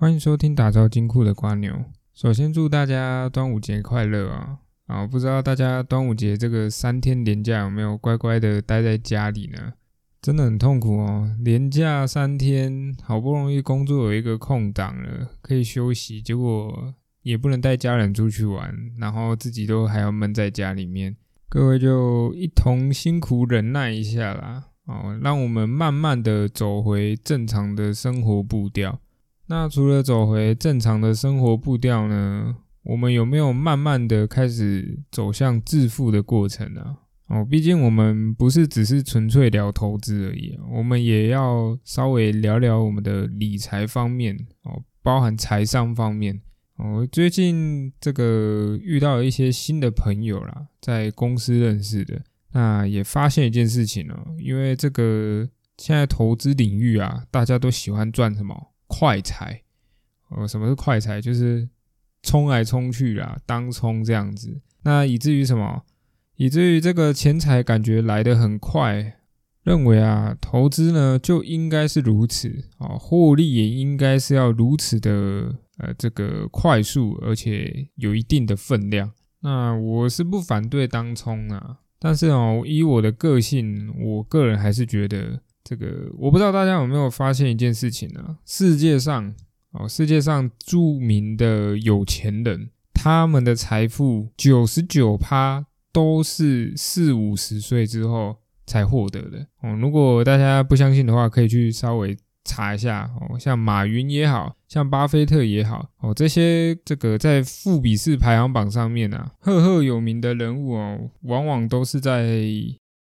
[0.00, 1.74] 欢迎收听打造金库的瓜牛。
[2.14, 4.56] 首先祝大家端午节快乐啊！
[4.86, 9.74] 啊，不知道大家端午节这个三天连假有没有乖乖的待在家里呢？
[10.22, 21.14] 真的很痛苦哦，连假三天，好不容易工作有一个空档了，可以休息，结果也不能带家人出去玩，然后自己都还要闷在家里面。
[21.50, 28.98] 各位就一同辛苦忍耐一下啦，哦，让我们慢慢的走回正常的生活步调。
[29.50, 32.54] 那除了走回正常的生活步调呢？
[32.84, 36.98] 我们有没有慢慢的开始走向致富的过程呢？
[37.26, 46.40] 哦，毕竟我们不是只是纯粹聊投资而已，我们也要稍微聊聊我们的理财方面哦，包含财商方面
[46.76, 47.04] 哦。
[47.10, 58.68] 最近这个遇到了一些新的朋友啦，在公司认识的，那也发现一件事情哦，因为这个现在投资领域啊，大家都喜欢赚什么？
[58.90, 59.62] 快财，
[60.30, 61.20] 哦，什么是快财？
[61.20, 61.68] 就是
[62.22, 64.60] 冲来冲去啦，当冲这样子。
[64.82, 65.84] 那以至于什么？
[66.34, 69.18] 以至于这个钱财感觉来得很快。
[69.62, 79.12] 认为啊，投资呢就应该是如此啊，获利也应该是要如此的呃，这个快速，而且有一定的分量。
[79.42, 85.42] 那我是不反对当冲啊，但是哦，以我的个性，我个人还是觉得。
[85.70, 88.38] 这个我不知道大家有没有发现一件事情呢？
[88.44, 89.32] 世界上
[89.70, 98.34] 哦，世界上著名的有钱人，他们的财富九十九趴都是四五十岁之后
[98.66, 99.78] 才获得的哦。
[99.80, 103.38] 如果大家不相信的话，可以去稍微查一下哦。
[103.38, 112.42] 像马云也好像巴菲特也好哦，这些这个在富比士排行榜上面啊赫赫有名的人物哦，往往都是在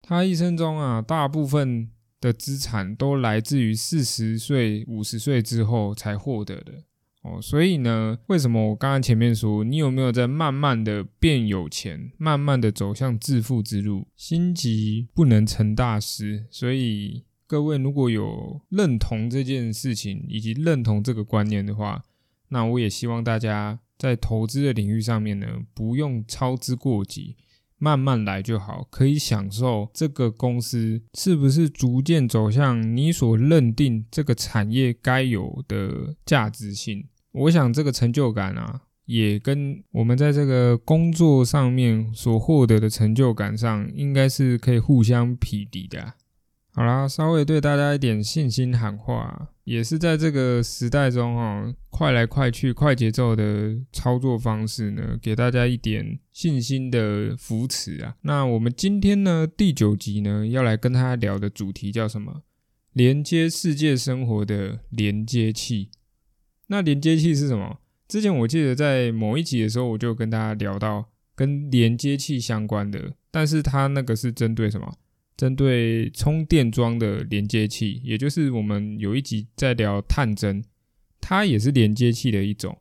[0.00, 1.90] 他一生中啊大部分。
[2.22, 6.84] 的资产都来自于四十岁、五十岁之后才获得的
[7.22, 14.06] 哦，所以呢，为什么我刚刚前面说你有没有在慢慢的变有钱，慢慢的走向致富之路？
[14.16, 22.04] 心急不能成大事，所以各位如果有认同这件事情以及认同这个观念的话，
[22.48, 27.36] 那我也希望大家在投资的领域上面呢，不用操之过急。
[27.82, 37.08] 慢慢来就好，可以享受这个公司是不是逐渐走向你所认定这个产业该有的价值性。
[37.32, 46.14] 我想这个成就感啊，也跟我们在这个工作上面所获得的成就感上，应该是可以互相匹敌的。
[46.70, 58.16] 好啦，稍微对大家一点信心喊话，也是在这个时代中哦，快来快去、快节奏的操作方式呢，给大家一点信心的扶持啊。
[58.22, 62.42] 那我们今天呢，第九集呢，要来跟大家聊的主题叫什么？
[62.92, 65.90] 连接世界生活的连接器。
[66.66, 67.78] 那连接器是什么？
[68.08, 74.98] 之前我记得在某一集的时候，我就跟大家聊到跟连接器相关的，但是它那个是针对什么？
[75.36, 80.64] 针对充电桩的连接器，也就是我们有一集在聊探针，
[81.20, 82.78] 它也是连接器的一种。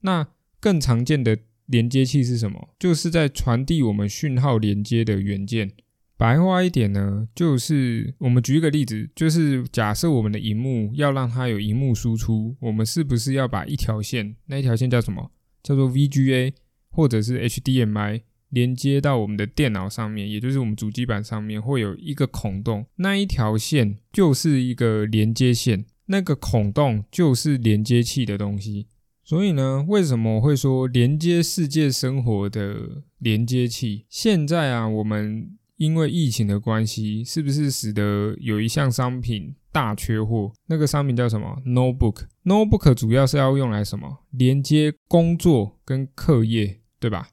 [0.00, 0.26] 那
[0.60, 2.70] 更常见的连接器是什么？
[2.78, 5.72] 就是在传递我们讯号连接的元件。
[6.16, 15.30] 白话一点呢，就是我们举一个例子，就是假设我们的荧幕要让它有荧幕输出，我们是不是要把一条线，那一条线叫什么？
[15.62, 16.54] 叫做 VGA
[16.90, 18.22] 或者是 HDMI。
[18.50, 28.86] 连接到我们的电脑上面，也就是我们主机板上面会有一个孔洞，那一条线就是一个连接线，那个孔洞就是连接器的东西。
[29.22, 34.06] 所以呢，为什么会说连接世界生活的连接器？
[34.08, 40.50] 现在啊，我们因为疫情的关系，是不是使得有一项商品大缺货？
[40.68, 42.22] 那个商品叫什么？Notebook。
[42.44, 44.24] Notebook 主要是要用来什么？
[44.30, 47.28] 连接工作跟课业，对吧？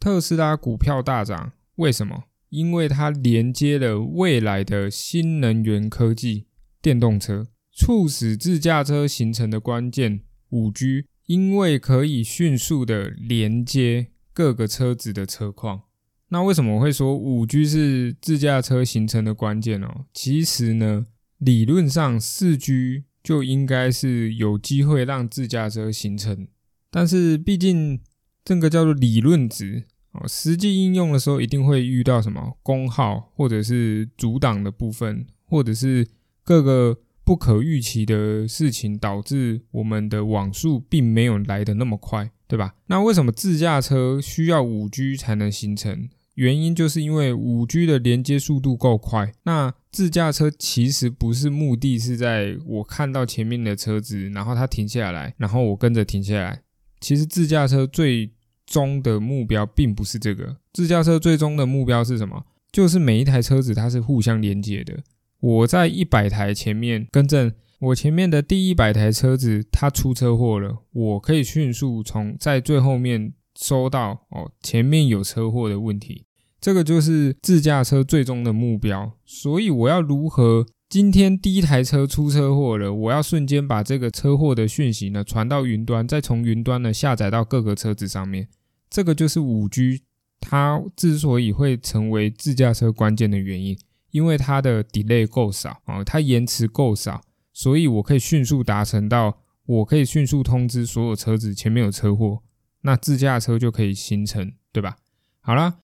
[0.00, 2.24] 特斯拉股票大涨，为什么？
[2.48, 6.46] 因为它连接了未来的新能源科技——
[6.80, 15.82] 电动车，促使自驾车形成的关键五 G，因为可以迅速的连接各个车子的车况。
[16.30, 20.06] 那为什么我会说五 G 是自驾车形成的关键哦？
[20.14, 21.04] 其实呢，
[21.36, 26.48] 理论上四 G 就应该是有机会让自驾车形成，
[26.90, 28.00] 但是毕竟
[28.44, 29.84] 这个叫做理论值。
[30.12, 36.04] 哦，实际应用的时候一定会遇到什么功耗，或者是阻挡的部分，或者是
[36.42, 42.74] 各个不可预期的事情，导致我们的网速并没有来的那么快，对吧？
[42.86, 46.08] 那为什么自驾车需要五 G 才能形成？
[46.34, 49.32] 原因就是因为五 G 的连接速度够快。
[49.44, 56.62] 那自驾车其实不是目的是在我看到前面的车子，然后它停下来，然后我跟着停下来。
[57.00, 58.30] 其实自驾车最
[58.66, 62.44] 终的目标并不是这个，自驾车最终的目标是什么？
[62.70, 64.96] 就是每一台车子它是互相连接的。
[65.40, 76.26] 我在一百台前面跟正，我前面的第一百台车子它出车祸了，我可以迅速从在最后面收到哦前面有车祸的问题，
[76.60, 79.12] 这个就是自驾车最终的目标。
[79.24, 88.48] 所以我要如何今天第一台车出车祸了，我要瞬间把这个车祸的讯息呢传到云端，再从云端呢下载到各个车子上面，
[88.90, 90.02] 这个就是五 G。
[90.40, 93.78] 它之所以会成为自驾车关键的原因，
[94.10, 97.22] 因为它的 delay 够少啊，它延迟够少，
[97.52, 102.42] 所以我可以迅速达成到，我可以迅速通知所有车子前面有车祸，
[102.80, 104.96] 那自驾车就可以形成，对吧？
[105.40, 105.76] 好啦，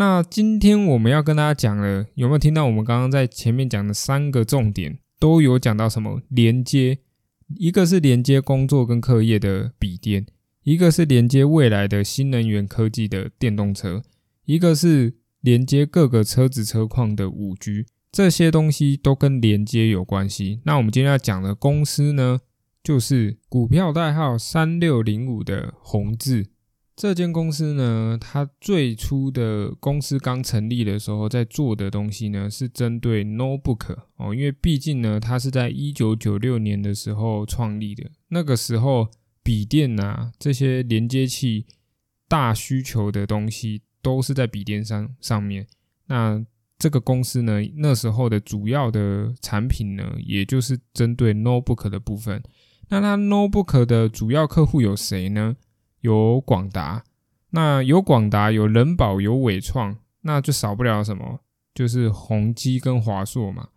[0.00, 6.22] 那今天我们要跟大家讲了，有没有听到我们刚刚在前面讲的三个重点都有讲到什么？
[6.30, 7.00] 连接，
[7.58, 10.24] 一个是连接工作跟课业的笔电。
[10.62, 14.02] 一个是连接未来的新能源科技的电动车，
[14.46, 20.60] 一个是连接各个车子车况的五 G，这些东西都跟连接有关系。
[20.64, 22.40] 那我们今天要讲的公司呢，
[22.82, 26.46] 就是股票代号三六零五的宏志。
[27.00, 39.08] 这间公司呢，它最初的公司刚成立的时候，在做的东西呢，是针对 notebook 哦，因为毕竟呢，它是在一九九六年的时候创立的，那个时候。
[39.42, 41.64] 笔电啊，这些连接器
[42.28, 45.66] 大需求的东西都是在笔电上上面。
[46.08, 46.44] 那
[46.78, 52.42] 这个公司呢，那时候的主要的产品呢，也就是针对 notebook 的部分。
[52.90, 55.56] 那它 notebook 的主要客户有谁呢？
[56.00, 57.04] 有广达。
[57.50, 61.40] 那有广达，有人保，有伟创，那就少不了什么，
[61.74, 63.70] 就是宏基跟华硕嘛。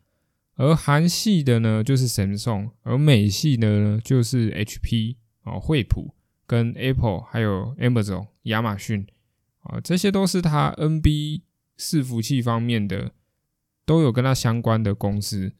[0.56, 5.16] 而韩系的呢，就是神送；而美系的呢，就是 HP。
[5.46, 6.16] 哦，惠普
[6.48, 9.06] 跟 Apple 还有 Amazon 亚马逊
[9.64, 11.42] 啊，这些都是它 NB
[11.78, 13.12] 伺服器方面的
[13.86, 15.52] 都有跟它相关的公司。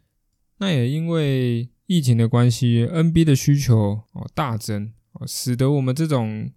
[0.60, 4.94] 那也因为疫情的关系，NB 的需求哦大增，
[5.28, 6.52] 使得我们这种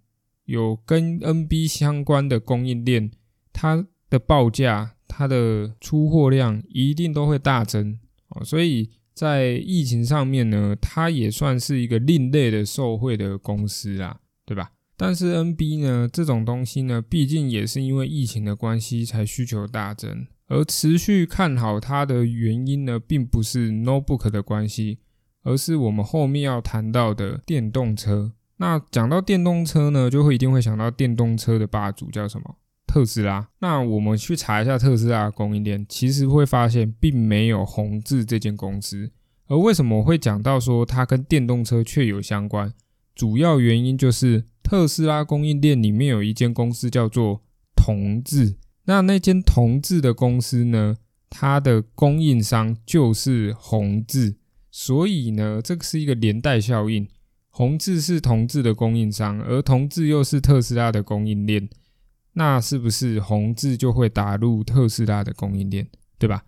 [0.45, 3.11] 有跟 NB 相关的供应链，
[3.51, 7.99] 它的报价、它的出货量一定都会大增
[8.29, 8.91] 哦，所以。
[9.17, 14.73] 在疫情上面呢，它也算是一个另类的受惠的公司啦，对吧？
[14.95, 24.99] 但是 NB 呢，这种东西呢，毕竟也是因为疫情的关系才需求大增，而持续看好它的原因呢，并不是 Notebook 的关系，
[25.41, 28.33] 而是我们后面要谈到的电动车。
[28.57, 32.55] 那讲到电动车呢，就会一定会想到电动车的霸主叫什么？
[32.87, 39.11] 特斯拉，那我们去查一下特斯拉供应链，其实会发现并没有宏志这间公司。
[39.47, 42.73] 而为什么会讲到说它跟电动车确有相关？
[43.13, 47.43] 主要原因就是特斯拉供应链里面有一间公司叫做
[47.75, 48.55] 同志，
[48.85, 50.95] 那那间同志的公司呢，
[51.29, 54.37] 它的供应商就是宏志，
[54.71, 57.07] 所以呢，这个是一个连带效应。
[57.57, 61.67] 宏志是同志的供应商，而同志又是特斯拉的供应链。
[62.33, 65.87] 那是不是宏志就会打入特斯拉的供应链，
[66.19, 66.43] 对吧？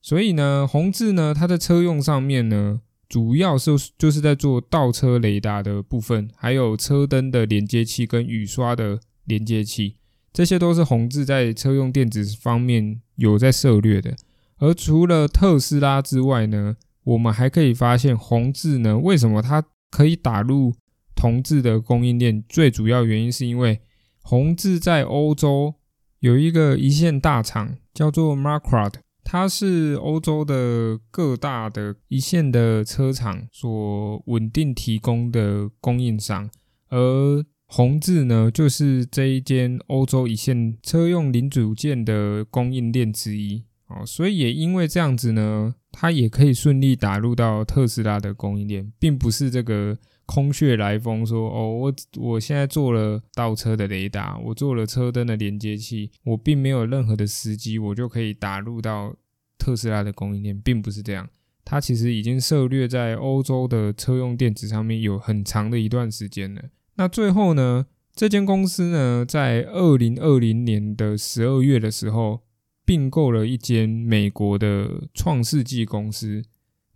[0.00, 9.96] 所以呢，宏志呢，它在车用上面呢，主要是就是在做倒车雷达的部分，还有车灯的连接器跟雨刷的连接器，
[10.32, 14.14] 这些都是宏志在车用电子方面有在涉略的。
[14.58, 20.74] 而除了特斯拉之外呢，我们还可以发现宏志呢，为什么它可以打入
[21.14, 22.42] 同志的供应链？
[22.48, 23.80] 最主要原因是因为。
[24.24, 25.74] 宏志在欧洲
[26.20, 28.94] 有一个一线大厂，叫做 Marquard，
[29.24, 36.48] 它是欧洲的各大的一线的车厂所稳定提供的供应商，
[36.88, 43.64] 而宏志呢，就是这一间欧洲一线车用零组件的供应链之一。
[43.88, 49.96] 哦，所以也因为这样子呢，它也可以顺利打入到特斯拉的供应链，并不是这个。
[50.24, 59.14] 空穴来风说：“哦，我我现在做了倒车的雷达，我做了车灯的连接器，我并没有任何的时机，我就可以打入到
[59.58, 61.28] 特斯拉的供应链，并不是这样。
[61.64, 66.62] 它其实已经涉略在欧洲的车用电子上面有很长的一段时间了。
[66.94, 72.42] 那最后呢，这间公司呢，在二零二零年的十二月的时候，
[72.84, 76.42] 并购了一间美国的创世纪公司。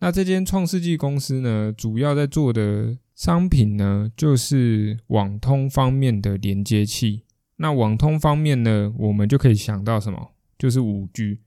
[0.01, 2.99] 那这间创世纪公司呢，主要在做的。
[3.17, 7.23] 商品呢，就是网通方面的连接器
[7.57, 10.33] 那网通方面呢，我们就可以想到什么？
[10.59, 11.39] 就是五 G。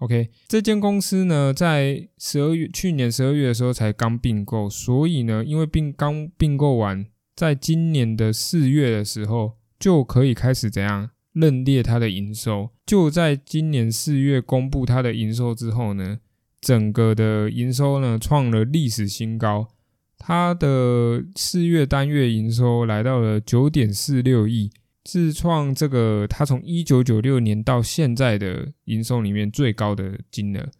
[0.00, 12.70] OK，这间公司呢，在十二月去年十二月的时候才刚并购，所以呢，因为并刚并购完，在今年的四月的时候就可以开始怎样认列它的营收。
[12.86, 16.18] 就在今年四月公布它的营收之后呢，
[16.62, 19.68] 整个的营收呢创了历史新高，
[20.16, 24.70] 它的四月单月营收来到了九点四六亿。
[25.04, 30.70] 自创这个，它从一九九六年到现在的营收里面最高的金额，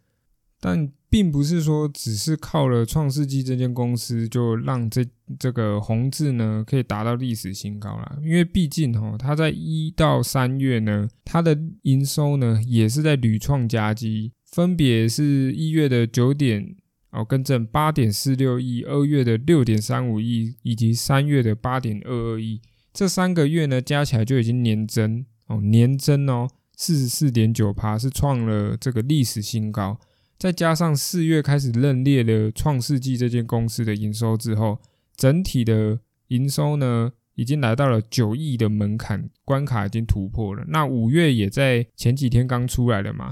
[0.59, 5.01] 但并不是说只是靠了创世纪这间公司就让这
[5.39, 16.75] 这个红字呢可以达到历史新高了，因为毕竟哈，它在一到三月呢，它的营收呢也是在屡创佳绩，分别是一月的九点
[17.11, 22.59] 哦，更正八点四六亿，二月的六点三五亿，以及三月的八点二二亿。
[22.91, 29.97] 这三个月呢，加起来就已经年增哦，年增哦，四十四点九趴，是创了这个历史新高。
[30.37, 34.79] 再加上四月开始认列了创世纪这间公司的营收之后，
[35.15, 40.65] 整体的营收呢，已经来到了九亿的门槛关卡，已经突破了。
[40.67, 43.29] 那五月也在前几天刚出来了嘛？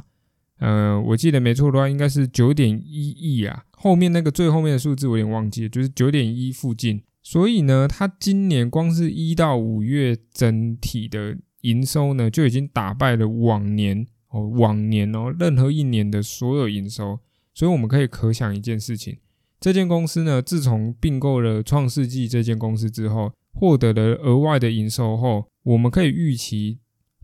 [0.60, 3.66] 呃，我记得没错的话，应该是九点一亿啊。
[3.72, 7.04] 后面那个最后面的数字我有点忘记了，就是九点一附近。
[7.22, 17.18] 所以呢，它今年光是一到五月整体的营收呢，就已经打败了往年哦，往年哦，任何一年的所有营收。
[17.54, 19.18] 所以我们可以可想一件事情：
[19.62, 26.80] 这间公司呢，自从并购了创世纪这间公司之后，获得了额外的营收后，我们可以预期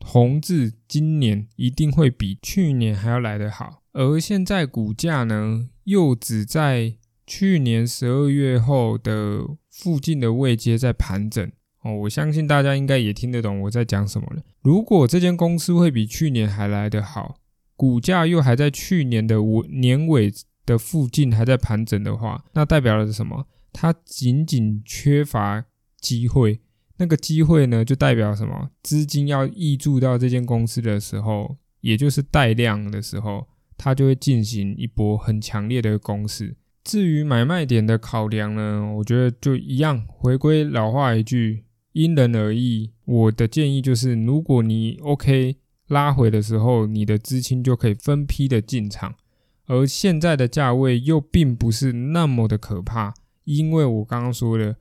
[0.05, 3.81] 宏志今年一定会比去年还要来得好。
[3.91, 6.95] 而现在股价呢，又只在
[7.27, 9.57] 去年十二月后的。
[9.79, 11.49] 附近的位阶在盘整
[11.81, 14.41] 哦，我相信大家应该也听得懂我在讲什么了。
[14.61, 17.39] 如果这间公司会比去年还来得好，
[17.75, 20.31] 股价又还在去年的尾年尾
[20.65, 23.47] 的附近还在盘整的话，那代表的是什么？
[23.71, 25.63] 它仅仅缺乏
[26.01, 26.59] 机会。
[26.97, 28.71] 那个机会呢，就代表什么？
[28.83, 36.57] 资金要溢注到这间公司的时候，也就是带量的时候，它就会进行一波很强烈的攻势。
[36.83, 42.91] 至于买卖点的考量呢，我觉得就一样，回归老话一句，因人而异。
[43.05, 49.15] 我的建议就是，如果你 OK 拉回的时候，你的资金就可以分批的进场。
[49.65, 54.77] 而现在的价位又并不是那么的可怕，因为我刚刚说的，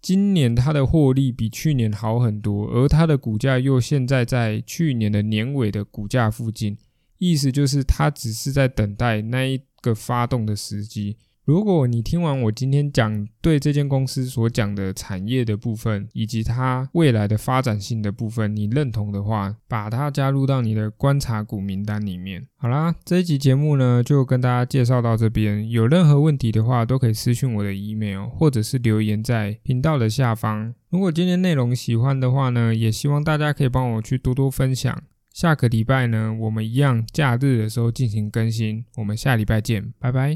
[0.00, 6.78] 今年它的获利比去年好很多，而它的股价又现在在去年的年尾的股价附近，
[7.18, 11.16] 意思就是它只是在等待那一个发动的时机。
[11.44, 22.46] 如果你听完我今天讲对这间公司所讲的产业的部分，以及它未来的发展性的部分，你认同的话，把它加入到你的观察股名单里面。
[22.56, 25.68] 好啦，这一集节目呢，就跟大家介绍到这边。
[25.68, 30.72] 有任何问题的话，都可以私信我的 email，或者是留言在频道的下方。
[30.90, 35.02] 如果今天内容喜欢的话呢，也希望大家可以帮我去多多分享。
[35.34, 38.84] 下个礼拜呢，我们一样假日的时候进行更新。
[38.96, 40.30] 我们下礼拜见，拜拜。